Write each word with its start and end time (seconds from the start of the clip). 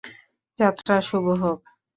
যাত্রা 0.57 0.95
শুভ 1.07 1.25
হোক! 1.41 1.59